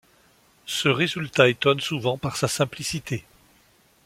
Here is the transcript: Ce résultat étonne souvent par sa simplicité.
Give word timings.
Ce 0.65 0.89
résultat 0.89 1.47
étonne 1.47 1.79
souvent 1.79 2.17
par 2.17 2.35
sa 2.35 2.47
simplicité. 2.47 3.23